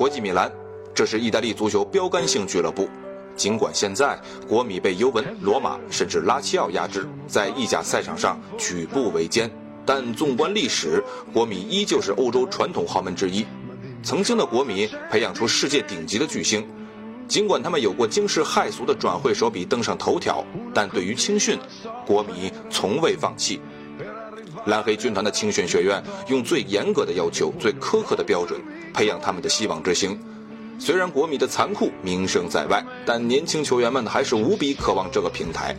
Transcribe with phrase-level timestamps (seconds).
[0.00, 0.50] 国际米兰，
[0.94, 2.88] 这是意大利足球标杆性俱乐部。
[3.36, 9.50] 尽管现在国米被尤文、罗马甚至拉齐奥压制，在意甲赛场上举步维艰，
[9.84, 13.44] 但纵观历史，国米依旧是欧洲传统豪门之一。
[14.02, 16.66] 曾经的国米培养出世界顶级的巨星，
[17.28, 20.42] 尽管他们有过惊世骇俗的转会手笔登上头条，
[20.72, 21.58] 但对于青训，
[22.06, 23.60] 国米从未放弃。
[24.66, 28.60] 蓝黑军团的青训学院用最严格的要求、最苛刻的标准
[28.92, 30.18] 培养他们的希望之星。
[30.78, 35.76] 虽然国米的残酷名声在外，但年轻球员们还是无比渴望这个平台。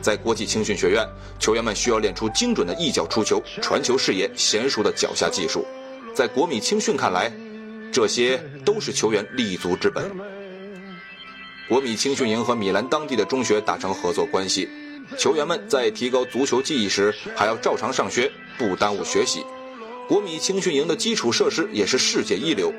[0.00, 1.06] 在国际青训学院，
[1.38, 5.64] 球员们需要练出精准的一脚出球、传球视野、娴熟的脚下技术。
[6.12, 7.32] 在国米青训看来，
[7.92, 10.10] 这些都是球员立足之本。
[11.68, 14.68] 国米青训营和米兰当地的中学达成合作关系，
[15.18, 19.44] 球员们在提高足球技艺时还要照常上学，不耽误学习。
[20.08, 22.72] 国米青训营的基础设施也是世界一流。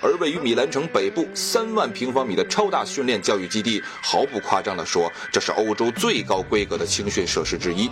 [0.00, 7.90] 而位于米兰城北部三万平方米的超大训练教育基地，毫不夸张地说，这是欧洲最高规格的青训设施之一。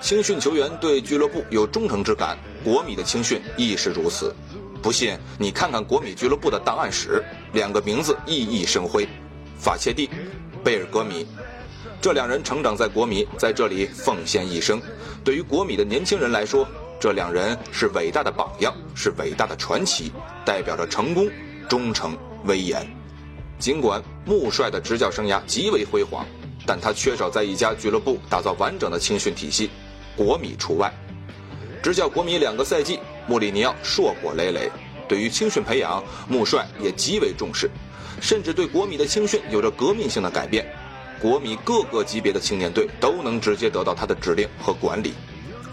[0.00, 4.34] 青训球员对俱乐部有忠诚之感，国米的青训亦是如此。
[4.82, 9.06] 不信你看看国米俱乐部的档案室，两个名字熠熠生辉：
[9.58, 10.08] 法切蒂、
[10.62, 11.26] 贝尔格米。
[12.00, 14.80] 这两人成长在国米，在这里奉献一生。
[15.22, 16.66] 对于国米的年轻人来说，
[17.00, 20.12] 这两人是伟大的榜样，是伟大的传奇，
[20.44, 21.28] 代表着成功、
[21.68, 22.86] 忠诚、威严。
[23.58, 26.26] 尽管穆帅的执教生涯极为辉煌，
[26.66, 29.70] 但他缺少在一家俱乐部打造完整的青训体系，
[30.16, 30.92] 国米除外。
[31.82, 34.70] 执教国米两个赛季，穆里尼奥硕果累累。
[35.06, 37.70] 对于青训培养，穆帅也极为重视，
[38.20, 40.66] 甚至对国米的青训有着革命性的改变。
[41.20, 45.14] 国米各个级别的青年队都能直接得到他的指令和管理。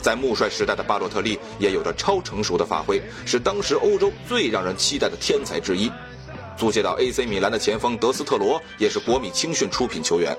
[0.02, 5.92] 在穆帅时代的巴洛特利也有着超成熟的发挥，是当时欧洲最让人期待的天才之一。
[6.58, 10.36] 租借到 AC 米兰的前锋德斯特罗也是国米青训出品球员。